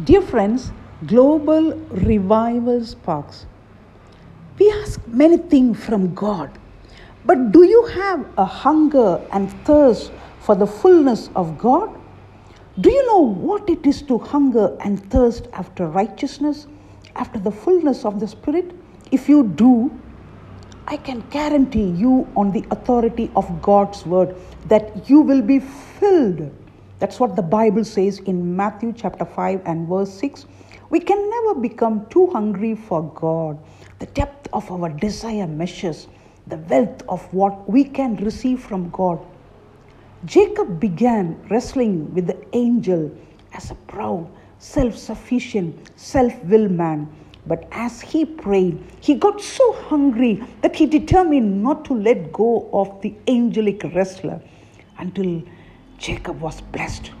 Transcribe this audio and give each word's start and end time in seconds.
Dear 0.00 0.22
friends, 0.22 0.72
Global 1.06 1.74
Revival 1.90 2.82
Sparks. 2.82 3.44
We 4.58 4.70
ask 4.70 5.06
many 5.06 5.36
things 5.36 5.84
from 5.84 6.14
God, 6.14 6.50
but 7.26 7.52
do 7.52 7.64
you 7.64 7.84
have 7.88 8.26
a 8.38 8.46
hunger 8.46 9.20
and 9.32 9.52
thirst 9.66 10.10
for 10.40 10.54
the 10.54 10.66
fullness 10.66 11.28
of 11.36 11.58
God? 11.58 11.94
Do 12.80 12.90
you 12.90 13.04
know 13.06 13.18
what 13.18 13.68
it 13.68 13.84
is 13.84 14.00
to 14.04 14.16
hunger 14.16 14.74
and 14.80 14.98
thirst 15.10 15.48
after 15.52 15.86
righteousness, 15.86 16.68
after 17.14 17.38
the 17.38 17.52
fullness 17.52 18.06
of 18.06 18.18
the 18.18 18.26
Spirit? 18.26 18.72
If 19.10 19.28
you 19.28 19.44
do, 19.44 19.94
I 20.86 20.96
can 20.96 21.20
guarantee 21.28 21.90
you, 21.90 22.26
on 22.34 22.50
the 22.50 22.64
authority 22.70 23.30
of 23.36 23.60
God's 23.60 24.06
word, 24.06 24.34
that 24.68 25.10
you 25.10 25.20
will 25.20 25.42
be 25.42 25.60
filled 25.60 26.50
that's 27.02 27.18
what 27.18 27.34
the 27.34 27.42
Bible 27.42 27.84
says 27.84 28.20
in 28.20 28.54
Matthew 28.54 28.92
chapter 28.96 29.24
5 29.24 29.62
and 29.66 29.88
verse 29.88 30.14
6. 30.20 30.46
We 30.88 31.00
can 31.00 31.18
never 31.30 31.58
become 31.58 32.06
too 32.10 32.28
hungry 32.28 32.76
for 32.76 33.02
God. 33.14 33.58
The 33.98 34.06
depth 34.06 34.46
of 34.52 34.70
our 34.70 34.88
desire 34.88 35.48
measures 35.48 36.06
the 36.46 36.58
wealth 36.58 37.02
of 37.08 37.20
what 37.34 37.68
we 37.68 37.82
can 37.82 38.14
receive 38.18 38.62
from 38.62 38.88
God. 38.90 39.18
Jacob 40.26 40.78
began 40.78 41.44
wrestling 41.50 42.14
with 42.14 42.28
the 42.28 42.38
angel 42.52 43.10
as 43.52 43.72
a 43.72 43.74
proud, 43.90 44.30
self 44.60 44.96
sufficient, 44.96 45.90
self 45.98 46.32
willed 46.44 46.70
man. 46.70 47.08
But 47.48 47.66
as 47.72 48.00
he 48.00 48.24
prayed, 48.24 48.78
he 49.00 49.16
got 49.16 49.40
so 49.40 49.72
hungry 49.72 50.40
that 50.60 50.76
he 50.76 50.86
determined 50.86 51.64
not 51.64 51.84
to 51.86 51.94
let 51.94 52.32
go 52.32 52.70
of 52.72 53.02
the 53.02 53.12
angelic 53.26 53.82
wrestler 53.92 54.40
until 54.98 55.42
Jacob 56.02 56.40
was 56.40 56.60
blessed. 56.60 57.12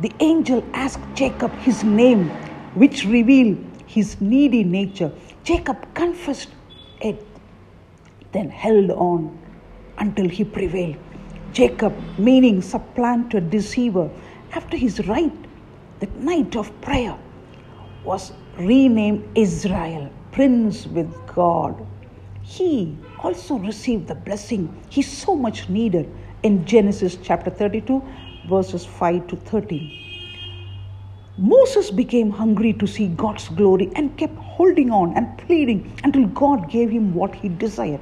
The 0.00 0.10
angel 0.18 0.64
asked 0.74 1.04
Jacob 1.14 1.52
his 1.58 1.84
name, 1.84 2.30
which 2.74 3.04
revealed 3.04 3.64
his 3.86 4.20
needy 4.20 4.64
nature. 4.64 5.12
Jacob 5.44 5.94
confessed 5.94 6.48
it, 7.00 7.24
then 8.32 8.50
held 8.50 8.90
on 8.90 9.38
until 9.98 10.28
he 10.28 10.42
prevailed. 10.42 10.96
Jacob, 11.52 11.94
meaning 12.18 12.60
supplanter, 12.60 13.38
deceiver, 13.38 14.10
after 14.52 14.76
his 14.76 15.06
right, 15.06 15.32
that 16.00 16.12
night 16.16 16.56
of 16.56 16.68
prayer, 16.80 17.16
was 18.02 18.32
renamed 18.58 19.22
Israel, 19.36 20.10
prince 20.32 20.88
with 20.88 21.08
God. 21.32 21.86
He 22.42 22.96
also 23.22 23.58
received 23.58 24.08
the 24.08 24.16
blessing 24.16 24.74
he 24.88 25.02
so 25.02 25.36
much 25.36 25.68
needed 25.68 26.12
in 26.44 26.64
Genesis 26.66 27.16
chapter 27.22 27.50
32, 27.50 28.02
verses 28.48 28.84
5 28.84 29.26
to 29.28 29.36
13. 29.36 30.00
Moses 31.38 31.90
became 31.90 32.30
hungry 32.30 32.72
to 32.74 32.86
see 32.86 33.08
God's 33.08 33.48
glory 33.48 33.90
and 33.96 34.16
kept 34.18 34.36
holding 34.36 34.90
on 34.90 35.16
and 35.16 35.36
pleading 35.38 35.90
until 36.04 36.26
God 36.26 36.70
gave 36.70 36.90
him 36.90 37.14
what 37.14 37.34
he 37.34 37.48
desired. 37.48 38.00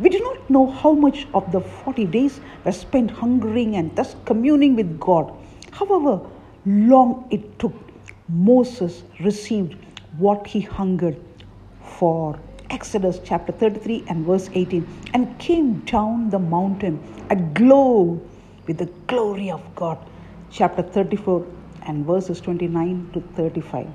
We 0.00 0.10
do 0.10 0.18
not 0.18 0.50
know 0.50 0.66
how 0.66 0.92
much 0.94 1.26
of 1.32 1.52
the 1.52 1.60
40 1.60 2.06
days 2.06 2.40
were 2.64 2.72
spent 2.72 3.10
hungering 3.10 3.76
and 3.76 3.94
thus 3.94 4.16
communing 4.24 4.74
with 4.74 4.98
God. 4.98 5.32
However 5.70 6.20
long 6.66 7.28
it 7.30 7.58
took, 7.60 7.74
Moses 8.28 9.04
received 9.20 9.76
what 10.18 10.46
he 10.46 10.60
hungered 10.60 11.16
for. 11.84 12.38
Exodus 12.70 13.20
chapter 13.24 13.52
33 13.52 14.04
and 14.08 14.24
verse 14.24 14.48
18 14.54 14.86
and 15.12 15.36
came 15.40 15.80
down 15.80 16.30
the 16.30 16.38
mountain 16.38 17.02
aglow 17.28 18.20
with 18.66 18.78
the 18.78 18.86
glory 19.08 19.50
of 19.50 19.62
God. 19.74 19.98
Chapter 20.52 20.82
34 20.82 21.44
and 21.82 22.06
verses 22.06 22.40
29 22.40 23.10
to 23.12 23.20
35. 23.34 23.88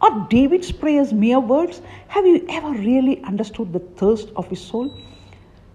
Are 0.00 0.28
David's 0.30 0.70
prayers 0.70 1.12
mere 1.12 1.40
words? 1.40 1.82
Have 2.06 2.24
you 2.24 2.46
ever 2.48 2.70
really 2.70 3.22
understood 3.24 3.72
the 3.72 3.80
thirst 3.80 4.28
of 4.36 4.46
his 4.46 4.60
soul? 4.60 4.96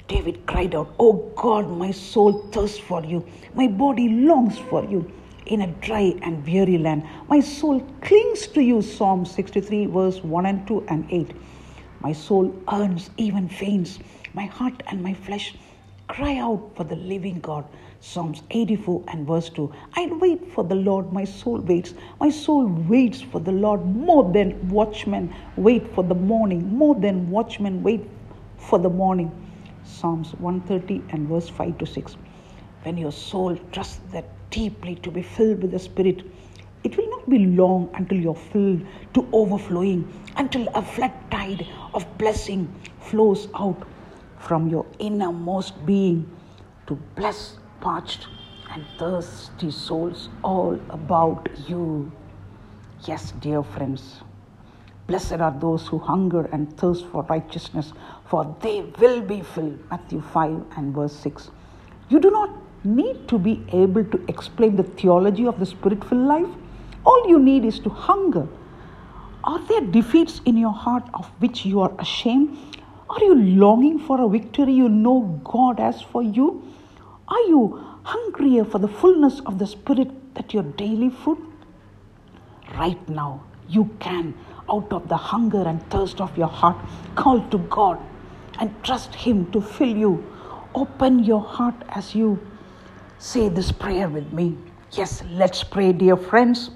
David 0.08 0.46
cried 0.46 0.76
out, 0.76 0.94
Oh 0.98 1.30
God, 1.36 1.70
my 1.70 1.92
soul 1.92 2.48
thirsts 2.54 2.80
for 2.80 3.04
you. 3.04 3.28
My 3.54 3.68
body 3.68 4.08
longs 4.08 4.58
for 4.58 4.86
you 4.86 5.12
in 5.46 5.62
a 5.62 5.68
dry 5.68 6.16
and 6.22 6.46
weary 6.48 6.78
land. 6.78 7.04
My 7.28 7.40
soul 7.42 7.82
clings 8.02 8.48
to 8.48 8.62
you. 8.62 8.82
Psalm 8.82 9.26
63, 9.26 9.88
verse 9.88 10.24
1 10.24 10.46
and 10.46 10.68
2 10.68 10.86
and 10.88 11.06
8. 11.10 11.32
My 12.06 12.14
soul 12.14 12.54
earns, 12.72 13.10
even 13.18 13.50
faints. 13.50 13.98
My 14.34 14.46
heart 14.46 14.84
and 14.88 15.02
my 15.02 15.16
flesh 15.16 15.56
Cry 16.08 16.38
out 16.38 16.70
for 16.76 16.84
the 16.84 16.96
living 16.96 17.40
God. 17.40 17.66
Psalms 18.00 18.44
84 18.52 19.06
and 19.08 19.26
verse 19.26 19.50
2. 19.50 19.74
I 19.96 20.06
wait 20.22 20.52
for 20.52 20.64
the 20.64 20.76
Lord, 20.76 21.12
my 21.12 21.24
soul 21.24 21.60
waits. 21.62 21.96
My 22.20 22.30
soul 22.30 22.68
waits 22.68 23.22
for 23.22 23.40
the 23.40 23.52
Lord 23.52 23.84
more 23.84 24.32
than 24.32 24.70
watchmen 24.70 25.34
wait 25.58 25.88
for 25.96 26.04
the 26.04 26.14
morning, 26.14 26.78
more 26.78 26.94
than 26.94 27.32
watchmen 27.32 27.82
wait 27.82 28.08
for 28.58 28.78
the 28.78 28.90
morning. 28.90 29.32
Psalms 29.84 30.36
130 30.36 31.02
and 31.10 31.28
verse 31.28 31.50
5 31.50 31.80
to 31.80 31.88
6. 31.88 32.18
When 32.84 32.98
your 32.98 33.12
soul 33.12 33.58
trusts 33.72 34.00
that 34.12 34.30
deeply 34.52 34.96
to 34.98 35.10
be 35.10 35.24
filled 35.24 35.64
with 35.64 35.72
the 35.72 35.80
Spirit, 35.80 36.22
be 37.30 37.46
long 37.46 37.90
until 37.96 38.18
you're 38.18 38.36
filled 38.36 38.86
to 39.14 39.28
overflowing, 39.32 40.08
until 40.38 40.68
a 40.76 40.82
flood 40.82 41.14
tide 41.32 41.68
of 41.94 42.06
blessing 42.18 42.74
flows 43.00 43.48
out 43.56 43.88
from 44.40 44.68
your 44.68 44.86
innermost 45.00 45.86
being 45.86 46.30
to 46.88 46.96
bless 47.16 47.58
parched 47.82 48.28
and 48.72 48.86
thirsty 49.00 49.72
souls 49.72 50.30
all 50.44 50.80
about 50.90 51.50
you. 51.68 52.12
Yes, 53.08 53.34
dear 53.40 53.64
friends, 53.64 54.22
blessed 55.08 55.34
are 55.34 55.56
those 55.60 55.88
who 55.88 55.98
hunger 55.98 56.46
and 56.52 56.76
thirst 56.78 57.06
for 57.08 57.24
righteousness, 57.24 57.94
for 58.26 58.56
they 58.62 58.82
will 59.00 59.22
be 59.22 59.42
filled. 59.42 59.80
Matthew 59.90 60.22
5 60.22 60.64
and 60.78 60.94
verse 60.94 61.16
6. 61.16 61.52
You 62.10 62.20
do 62.20 62.30
not 62.32 62.50
need 62.84 63.28
to 63.28 63.40
be 63.40 63.64
able 63.72 64.04
to 64.06 64.24
explain 64.28 64.76
the 64.76 64.84
theology 64.84 65.48
of 65.48 65.60
the 65.60 65.66
spirit 65.66 66.04
filled 66.04 66.28
life. 66.28 66.50
All 67.06 67.30
you 67.30 67.40
need 67.40 67.66
is 67.66 67.80
to 67.80 67.90
hunger. 67.90 68.48
Are 69.44 69.60
there 69.68 69.82
defeats 69.82 70.42
in 70.46 70.58
your 70.58 70.74
heart 70.74 71.04
of 71.14 71.28
which 71.40 71.66
you 71.66 71.80
are 71.82 71.94
ashamed? 72.00 72.58
Are 73.10 73.24
you 73.24 73.36
longing 73.36 74.00
for 74.00 74.20
a 74.22 74.28
victory 74.28 74.74
you 74.74 74.90
know 74.90 75.40
God 75.44 75.80
has 75.80 76.02
for 76.02 76.24
you? 76.24 76.64
Are 77.28 77.42
you 77.42 77.80
hungrier 78.04 78.66
for 78.66 78.80
the 78.80 78.88
fullness 78.88 79.40
of 79.42 79.60
the 79.60 79.68
Spirit 79.68 80.36
that 80.36 80.54
your 80.54 80.64
daily 80.64 81.10
food? 81.10 81.38
Right 82.76 83.08
now, 83.08 83.44
you 83.70 83.90
can, 84.00 84.34
out 84.70 84.92
of 84.92 85.08
the 85.08 85.18
hunger 85.18 85.62
and 85.62 85.88
thirst 85.90 86.20
of 86.20 86.36
your 86.38 86.48
heart, 86.48 86.78
call 87.16 87.48
to 87.50 87.60
God 87.60 88.00
and 88.60 88.72
trust 88.84 89.14
Him 89.14 89.52
to 89.52 89.62
fill 89.62 89.96
you. 89.96 90.26
Open 90.74 91.24
your 91.24 91.42
heart 91.42 91.76
as 91.90 92.16
you 92.16 92.40
say 93.20 93.48
this 93.48 93.72
prayer 93.72 94.10
with 94.10 94.34
me. 94.34 94.58
Yes, 94.92 95.24
let's 95.30 95.64
pray, 95.64 95.94
dear 95.94 96.18
friends. 96.18 96.72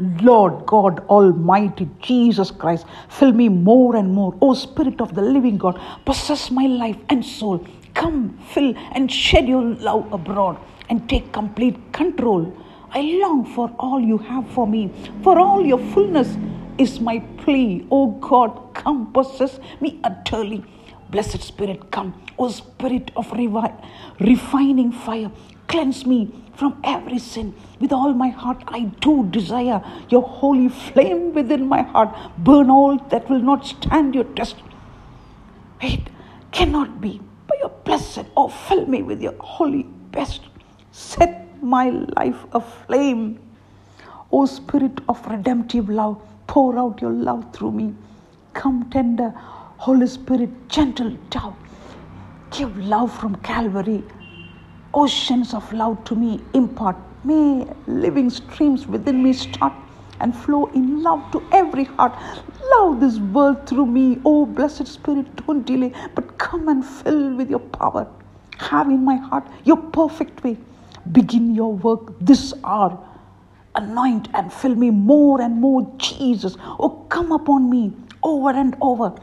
Lord 0.00 0.64
God 0.66 1.00
Almighty, 1.08 1.88
Jesus 2.00 2.50
Christ, 2.50 2.86
fill 3.08 3.32
me 3.32 3.48
more 3.48 3.96
and 3.96 4.12
more. 4.12 4.34
O 4.40 4.54
Spirit 4.54 5.00
of 5.00 5.14
the 5.14 5.22
living 5.22 5.58
God, 5.58 5.80
possess 6.04 6.50
my 6.50 6.66
life 6.66 6.96
and 7.10 7.24
soul. 7.24 7.66
Come, 7.94 8.38
fill 8.52 8.74
and 8.92 9.12
shed 9.12 9.46
your 9.46 9.62
love 9.62 10.10
abroad 10.12 10.56
and 10.88 11.08
take 11.08 11.32
complete 11.32 11.76
control. 11.92 12.52
I 12.92 13.02
long 13.22 13.44
for 13.44 13.70
all 13.78 14.00
you 14.00 14.18
have 14.18 14.48
for 14.50 14.66
me, 14.66 14.90
for 15.22 15.38
all 15.38 15.64
your 15.64 15.78
fullness 15.78 16.36
is 16.78 16.98
my 16.98 17.20
plea. 17.38 17.86
O 17.90 18.12
God, 18.12 18.74
come 18.74 19.12
possess 19.12 19.60
me 19.80 20.00
utterly. 20.02 20.64
Blessed 21.10 21.42
Spirit, 21.42 21.90
come. 21.90 22.14
O 22.38 22.48
Spirit 22.48 23.10
of 23.16 23.28
revi- 23.30 23.86
refining 24.20 24.92
fire, 24.92 25.30
cleanse 25.66 26.06
me 26.06 26.32
from 26.54 26.80
every 26.84 27.18
sin. 27.18 27.54
With 27.80 27.92
all 27.92 28.12
my 28.14 28.28
heart, 28.28 28.62
I 28.68 28.84
do 29.00 29.26
desire 29.30 29.82
your 30.08 30.22
holy 30.22 30.68
flame 30.68 31.32
within 31.34 31.66
my 31.68 31.82
heart. 31.82 32.14
Burn 32.38 32.70
all 32.70 32.98
that 33.08 33.28
will 33.28 33.40
not 33.40 33.66
stand 33.66 34.14
your 34.14 34.24
test. 34.24 34.56
It 35.80 36.00
cannot 36.52 37.00
be. 37.00 37.20
By 37.48 37.56
your 37.60 37.70
blessed, 37.84 38.26
oh, 38.36 38.48
fill 38.48 38.86
me 38.86 39.02
with 39.02 39.20
your 39.22 39.34
holy 39.40 39.84
best. 40.12 40.42
Set 40.92 41.62
my 41.62 41.90
life 41.90 42.44
aflame. 42.52 43.38
O 44.32 44.46
Spirit 44.46 45.00
of 45.08 45.26
redemptive 45.26 45.88
love, 45.88 46.22
pour 46.46 46.78
out 46.78 47.00
your 47.00 47.12
love 47.12 47.52
through 47.52 47.72
me. 47.72 47.94
Come, 48.52 48.88
tender 48.90 49.34
Holy 49.84 50.06
Spirit, 50.06 50.68
gentle 50.68 51.12
dove. 51.30 51.56
Give 52.50 52.76
love 52.76 53.18
from 53.18 53.36
Calvary 53.36 54.04
oceans 54.92 55.54
of 55.54 55.72
love 55.72 56.04
to 56.04 56.14
me 56.14 56.38
impart. 56.52 56.96
May 57.24 57.66
living 57.86 58.28
streams 58.28 58.86
within 58.86 59.22
me 59.22 59.32
start 59.32 59.72
and 60.20 60.36
flow 60.36 60.66
in 60.74 61.02
love 61.02 61.30
to 61.32 61.42
every 61.50 61.84
heart. 61.84 62.12
Love 62.72 63.00
this 63.00 63.18
world 63.18 63.66
through 63.66 63.86
me. 63.86 64.20
Oh, 64.26 64.44
blessed 64.44 64.86
Spirit, 64.86 65.34
don't 65.46 65.66
delay, 65.66 65.94
but 66.14 66.36
come 66.36 66.68
and 66.68 66.84
fill 66.84 67.34
with 67.36 67.48
your 67.48 67.60
power. 67.60 68.06
Have 68.58 68.88
in 68.88 69.02
my 69.02 69.16
heart 69.16 69.48
your 69.64 69.78
perfect 69.78 70.44
way. 70.44 70.58
Begin 71.10 71.54
your 71.54 71.72
work 71.72 72.12
this 72.20 72.52
hour 72.64 73.02
anoint 73.76 74.28
and 74.34 74.52
fill 74.52 74.74
me 74.74 74.90
more 74.90 75.40
and 75.40 75.56
more, 75.60 75.90
Jesus. 75.96 76.56
Oh, 76.78 77.06
come 77.08 77.32
upon 77.32 77.70
me 77.70 77.92
over 78.22 78.50
and 78.50 78.76
over 78.82 79.14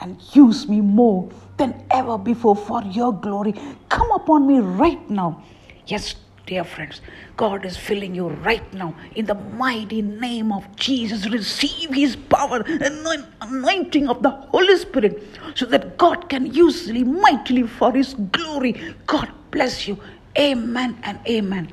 and 0.00 0.20
use 0.34 0.68
me 0.68 0.80
more 0.80 1.28
than 1.56 1.84
ever 1.90 2.18
before 2.18 2.56
for 2.56 2.82
your 2.84 3.12
glory. 3.12 3.54
Come 3.88 4.10
upon 4.12 4.46
me 4.46 4.58
right 4.58 5.08
now. 5.08 5.42
Yes, 5.86 6.14
dear 6.46 6.64
friends, 6.64 7.00
God 7.36 7.64
is 7.64 7.76
filling 7.76 8.14
you 8.14 8.28
right 8.28 8.72
now 8.74 8.94
in 9.14 9.26
the 9.26 9.34
mighty 9.34 10.02
name 10.02 10.52
of 10.52 10.64
Jesus. 10.76 11.28
Receive 11.28 11.90
His 11.94 12.16
power, 12.16 12.62
and 12.66 13.26
anointing 13.40 14.08
of 14.08 14.22
the 14.22 14.30
Holy 14.30 14.76
Spirit, 14.76 15.22
so 15.54 15.66
that 15.66 15.96
God 15.98 16.28
can 16.28 16.52
use 16.52 16.88
you 16.88 17.04
mightily 17.04 17.62
for 17.62 17.92
His 17.92 18.14
glory. 18.32 18.94
God 19.06 19.30
bless 19.50 19.86
you. 19.86 19.98
Amen 20.38 20.98
and 21.04 21.18
amen. 21.28 21.72